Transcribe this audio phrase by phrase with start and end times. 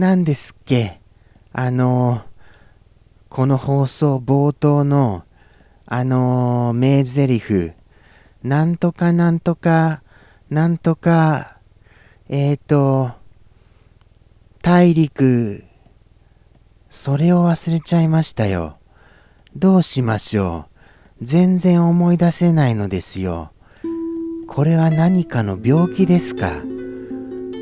[0.00, 0.98] 何ですっけ？
[1.52, 2.22] あの、
[3.28, 5.24] この放送冒頭の、
[5.84, 7.72] あの、名台詞、
[8.42, 10.02] なんとかなんとか、
[10.48, 11.58] なんとか、
[12.30, 13.10] えっ、ー、と、
[14.62, 15.64] 大陸、
[16.88, 18.78] それを忘れちゃいましたよ。
[19.54, 20.64] どうしましょ
[21.20, 21.24] う？
[21.26, 23.52] 全然思い出せないのですよ。
[24.48, 26.62] これは何かの病気ですか？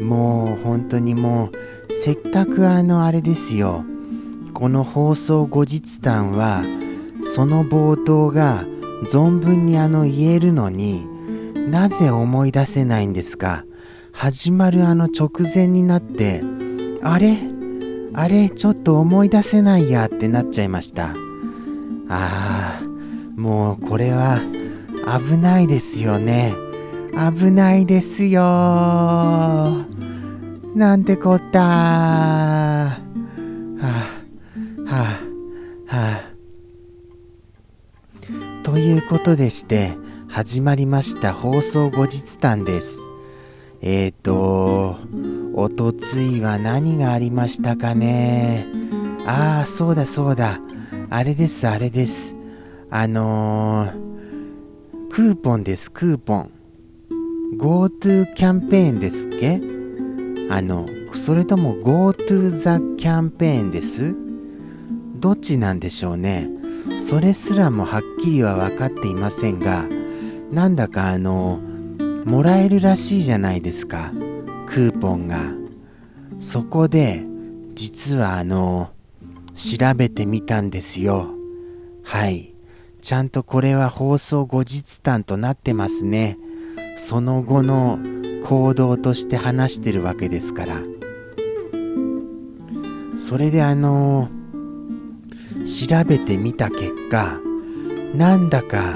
[0.00, 1.52] もう本当にもう
[1.90, 3.84] せっかくあのあれですよ。
[4.54, 6.62] この放送後日談は
[7.22, 8.64] その冒頭が
[9.10, 11.06] 存分にあの言えるのに
[11.70, 13.64] なぜ思い出せないんですか？
[14.12, 16.42] 始まるあの直前になって
[17.02, 17.36] あれ？
[18.14, 18.50] あれ？
[18.50, 21.14] ちょっと思い出せないやってなっちゃいました。
[22.08, 22.82] ああ
[23.36, 24.40] もうこれは
[25.28, 26.54] 危ないですよね。
[27.12, 28.40] 危ないですよ。
[30.78, 31.58] なんてこった。
[31.58, 31.66] は
[32.86, 33.90] あ
[34.86, 34.94] はあ
[35.86, 36.32] はあ。
[38.62, 39.90] ということでして
[40.28, 43.10] 始まりました放送後日談です。
[43.80, 44.98] えっ、ー、と
[45.54, 48.64] おとついは何がありましたかね。
[49.26, 50.60] ああそうだそうだ。
[51.10, 52.36] あれですあれです。
[52.88, 53.92] あのー、
[55.10, 56.52] クーポンですクーポン。
[57.58, 59.77] GoTo キャンペーンですっけ？
[60.50, 64.14] あの、それとも GoTo ザキャンペーンです？
[65.16, 66.48] どっちなんでしょうね？
[66.98, 69.86] それすらもはっきりは分かっていませんが、
[70.50, 71.60] なんだかあの、
[72.24, 74.12] もらえるらしいじゃないですか。
[74.66, 75.40] クーポンが。
[76.40, 77.24] そこで、
[77.74, 78.90] 実はあの、
[79.54, 81.28] 調べてみたんですよ。
[82.04, 82.54] はい。
[83.00, 86.38] ちゃんとこれは放送後日談となってますね。
[86.96, 87.98] その後の
[88.48, 90.80] 行動として話してるわけですから。
[93.14, 94.30] それであの
[95.64, 97.38] 調べてみた結果
[98.14, 98.94] なんだか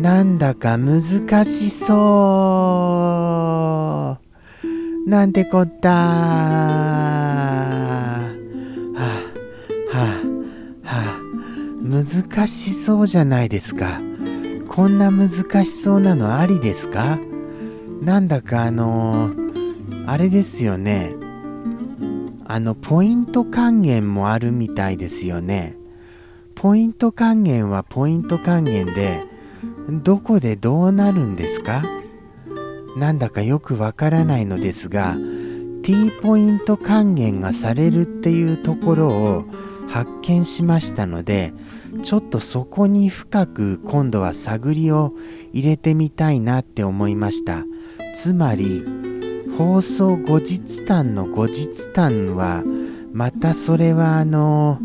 [0.00, 1.02] なんだか難
[1.44, 1.94] しそ
[5.06, 5.08] う。
[5.08, 5.90] なんてこった。
[5.90, 5.94] は
[8.96, 9.00] あ
[9.96, 10.02] はあ
[10.82, 11.20] はあ
[11.80, 14.00] 難しそうじゃないですか。
[14.68, 15.30] こんな難
[15.64, 17.18] しそうなのありですか？
[18.00, 21.14] なんだかあのー、あれですよね。
[22.46, 25.76] あのポイント還元もあるみたいですよね。
[26.54, 29.24] ポイント還元はポイント還元で
[30.02, 31.82] どこでどうなるんですか？
[32.96, 35.16] なんだかよくわからないのですが
[35.82, 39.44] T ポイント還元がされるっていうところを
[39.88, 41.54] 発見しましたので
[42.02, 45.14] ちょっとそこに深く今度は探りを
[45.52, 47.64] 入れてみたいなって思いました。
[48.12, 48.84] つまり
[49.56, 52.62] 放送後日談の後日談は
[53.12, 54.80] またそれはあの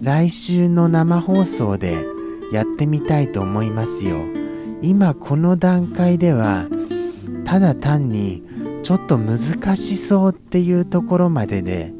[0.00, 2.04] 来週の生放送で
[2.52, 4.18] やってみたいと思いますよ。
[4.82, 6.68] 今この段階では
[7.44, 8.42] ただ単に
[8.82, 9.38] ちょっと難
[9.76, 11.92] しそうっていうところまでで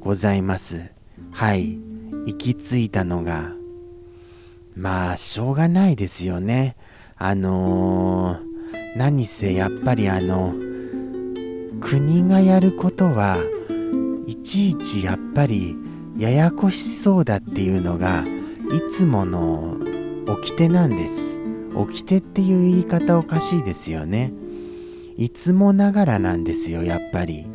[0.00, 0.84] ございます。
[1.32, 1.78] はい。
[2.26, 3.52] 行き着いたのが
[4.76, 6.76] まあしょうがないですよね。
[7.16, 8.45] あのー
[8.96, 10.54] 何せやっぱりあの
[11.82, 13.36] 国がやることは
[14.26, 15.76] いちいちやっぱり
[16.16, 18.24] ややこしそうだっていうのが
[18.72, 19.76] いつもの
[20.26, 21.38] 掟なんです。
[21.74, 24.32] 掟っていう言い方おかしいですよね。
[25.18, 27.46] いつもながらなんですよやっぱり。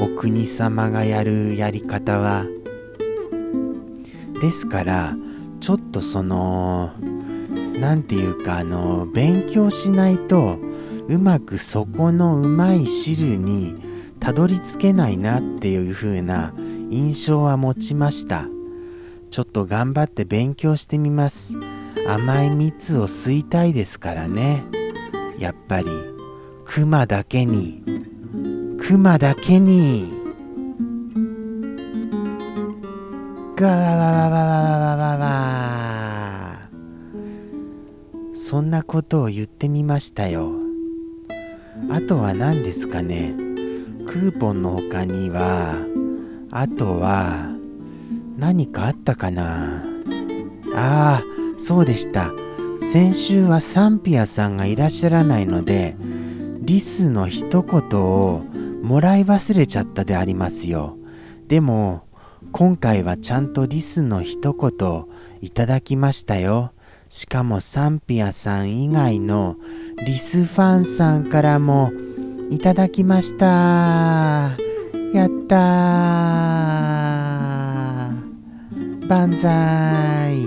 [0.00, 2.46] お国様がやるやり方は。
[4.40, 5.14] ですから
[5.60, 6.92] ちょっとその
[7.80, 10.58] 何て言うかあの勉強しないと
[11.08, 13.74] うまくそこのうまい汁に
[14.20, 16.54] たどり着けないなっていう風な
[16.90, 18.46] 印象は持ちました。
[19.30, 21.56] ちょっと頑張って勉強してみます。
[22.06, 24.64] 甘い蜜を吸いたいですからね。
[25.38, 25.86] やっぱり。
[26.64, 27.82] クマだけに。
[28.78, 30.12] クマだけに。
[33.56, 35.81] ガワワワワワワワワ。
[38.52, 40.52] そんなことを言ってみましたよ。
[41.90, 43.34] あとは何ですかね。
[44.06, 45.76] クーポンの他には
[46.50, 47.48] あとは
[48.36, 49.82] 何かあったかな。
[50.74, 51.22] ああ
[51.56, 52.30] そうでした。
[52.78, 55.96] 先週はサンピアさんがいらっしゃらないので
[56.60, 58.44] リスの一言を
[58.82, 60.98] もらい忘れちゃったでありますよ。
[61.48, 62.04] でも
[62.52, 65.04] 今回はちゃんとリスの一言
[65.40, 66.72] いただきましたよ。
[67.12, 69.56] しかもサンピアさん以外の
[70.06, 71.92] リスファンさんからも
[72.48, 73.44] いただきました。
[75.12, 79.06] やったー。
[79.06, 80.46] 万歳。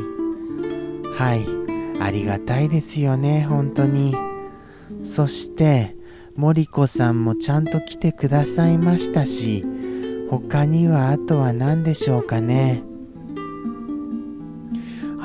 [1.16, 2.02] はい。
[2.02, 4.16] ありがたいですよね本当に。
[5.04, 5.96] そして
[6.36, 9.64] 森子さんもちゃんと来てくださいましたし
[10.32, 12.95] 他にはあとは何でしょうかね。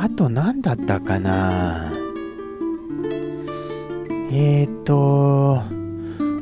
[0.03, 1.93] あと何だったかな？
[4.33, 5.63] えーと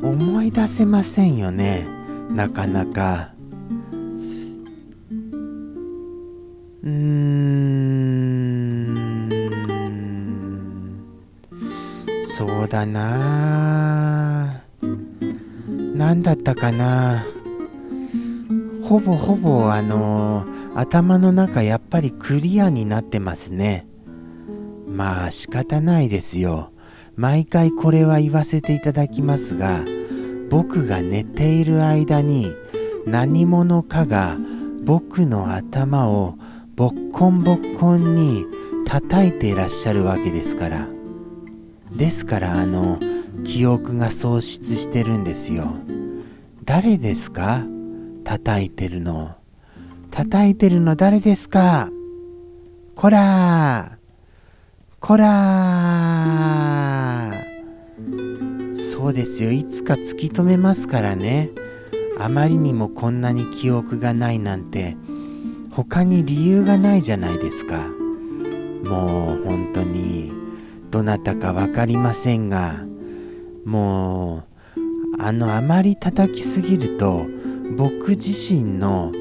[0.01, 1.85] 思い出せませんよね
[2.31, 3.33] なかなか。
[6.85, 7.29] うーん。
[12.23, 14.63] そうだな。
[15.97, 17.25] 何だったかな？
[18.85, 20.47] ほぼほぼあの
[20.79, 23.89] 頭の中やっぱりクリアになってますね。
[24.87, 26.71] まあ仕方ないですよ。
[27.17, 29.85] 毎回これは言わせていただきますが
[30.51, 32.55] 僕が寝ている間に
[33.07, 34.39] 何者かが
[34.85, 36.37] 僕の頭を
[36.77, 38.45] ボッコンボッコンに
[38.87, 40.87] 叩いていらっしゃるわけですから。
[41.91, 43.01] ですからあの
[43.43, 45.73] 記憶が喪失してるんですよ。
[46.65, 47.65] 誰ですか？
[48.23, 49.38] 叩いてるの。
[50.11, 51.91] 叩いてるの誰ですか？
[52.97, 53.99] こら
[55.01, 57.33] こら
[58.75, 59.53] そうですよ。
[59.53, 61.51] いつか突き止めますからね。
[62.19, 64.97] あまりにもこんなに記憶がないなんて
[65.71, 67.87] 他に理由がないじゃないですか。
[68.85, 70.33] もう本当に
[70.91, 72.85] どなたか分かりませんが。
[73.65, 74.45] もう
[75.21, 77.27] あのあまり叩きすぎると
[77.77, 79.13] 僕自身の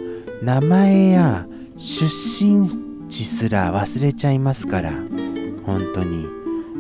[0.42, 2.68] 名前や出身
[3.08, 4.92] 地すら忘れちゃいますから
[5.66, 6.28] 本当に。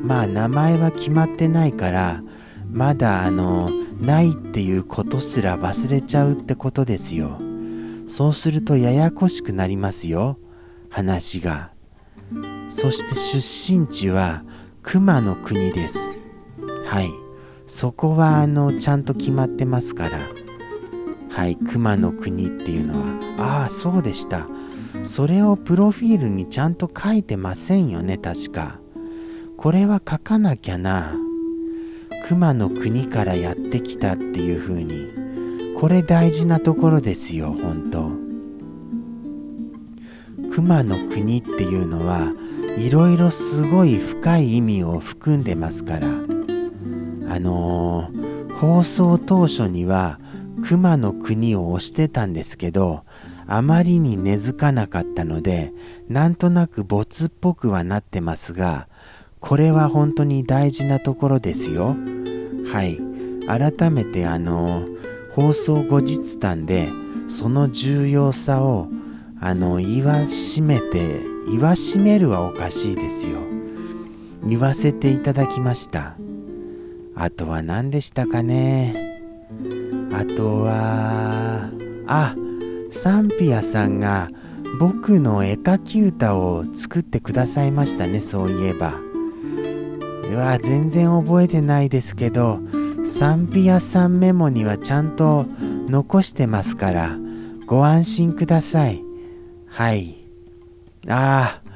[0.04, 2.22] まあ名前は決まってないから
[2.70, 3.70] まだあの
[4.00, 7.40] ないっていうことすら忘れちゃうってことですよ。
[8.08, 10.38] そうするとややこしくなりますよ
[10.90, 11.72] 話が。
[12.70, 14.44] そして出身地は
[14.84, 16.20] 熊の国です。
[16.86, 17.10] はい。
[17.66, 20.20] そこはあのちゃんと決まってますから。
[21.38, 22.96] はい熊の国っていうの
[23.38, 23.62] は。
[23.62, 24.48] ああそうでした。
[25.04, 28.80] それをプロフィールにちゃんと書いてませんよね確か。
[29.56, 31.16] これは書かなきゃな。
[32.28, 35.10] 熊の国からやってきたっていう風に。
[35.80, 38.10] これ大事なところですよ本当。
[40.50, 42.34] 熊の国っていうのは
[42.80, 46.08] いろいろすごい深い意味を含んでますから。
[46.08, 50.20] あのー、放送当初には
[50.64, 53.04] 熊の国を推してたんですけど
[53.48, 55.72] あまりに根付かなかったので
[56.10, 58.88] なんとなく没っぽくはなってますが
[59.40, 61.96] これは本当に大事なところですよ。
[62.66, 63.00] はい。
[63.48, 64.86] 改めてあの
[65.34, 66.90] 放送後日談で
[67.30, 68.90] その重要さを
[69.40, 73.40] あの言わしめて言わしめるはおかしいですよ。
[74.44, 76.16] 言わせていただきました。
[77.16, 79.07] あとは何でしたかね。
[80.18, 81.70] あとは
[82.08, 82.36] あ
[82.90, 84.30] サンピアさんが
[84.80, 88.96] 僕の絵描き歌を作ってくださいましたねそういえば。
[90.32, 92.60] うわ全然覚えてないですけど
[93.06, 95.46] サンピアさんメモにはちゃんと
[95.88, 97.18] 残してますから
[97.66, 99.04] ご安心ください。
[99.68, 100.18] はい。
[101.08, 101.68] ああ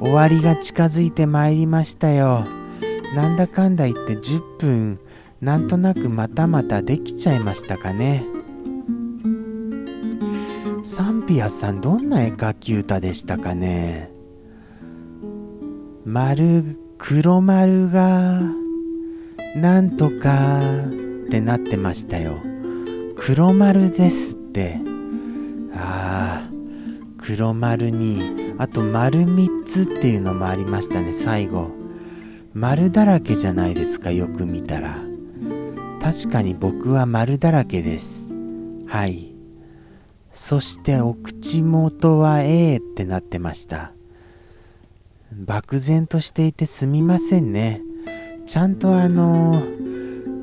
[0.00, 2.44] 終わりが近づいてまいりましたよ。
[3.14, 5.00] なんだかんだ言って10分
[5.40, 8.24] なんとなくまたまたできちゃいましたかね。
[10.82, 14.10] サンピアさんどんな絵描き歌でしたかね。
[16.04, 18.40] 丸黒丸が
[19.56, 20.60] なんとか
[21.26, 22.38] ってなってましたよ。
[23.16, 24.78] 黒丸ですって。
[25.74, 26.50] ああ
[27.18, 31.72] 黒丸にあと丸3つっていうのもありましたね最後。
[32.54, 35.15] 丸だらけじゃないですかよく見たら。
[36.06, 38.32] 確かに僕は丸だらけです。
[38.86, 39.34] はい。
[40.30, 43.90] そしてお口元は A ってなってました。
[45.32, 47.82] 漠然としていてすみませんね。
[48.46, 49.64] ちゃんとあの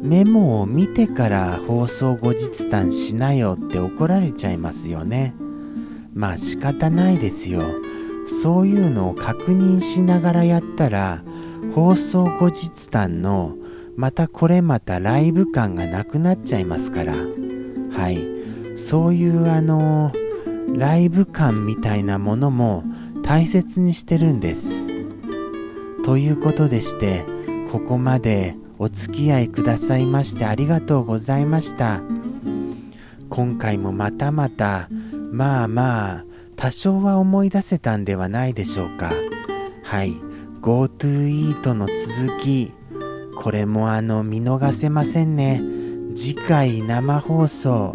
[0.01, 5.33] メモを見てから放送後日談しなよって怒られちゃいますよね。
[6.13, 7.63] まあ仕方ないですよ。
[8.27, 11.23] そういうのを確認しながらやったら
[11.73, 13.55] 放送後日談の
[13.95, 17.13] またこれまたライブ感がなくなっちゃいますから。
[17.13, 18.33] はい。
[18.75, 20.11] そういうあの
[20.75, 22.83] ライブ感みたいなものも
[23.23, 24.83] 大切にしてるんです。
[26.03, 27.25] ということでして
[27.71, 32.01] ここまでお付き合いくださいましてありがとうございました。
[33.29, 34.89] 今回もまたまた
[35.31, 39.11] まあまあ多少は思い出せたんではないでしょうか。
[39.83, 40.15] はい。
[40.61, 42.71] GoTo イートの続き
[43.37, 45.61] これもあの見逃せませんね。
[46.15, 47.93] 次回生放送。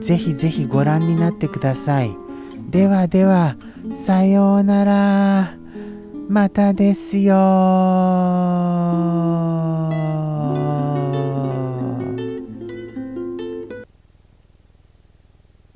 [0.00, 2.16] ぜひぜひご覧になってください。
[2.70, 3.56] ではでは
[3.92, 5.54] さようなら。
[6.28, 7.34] またですよ。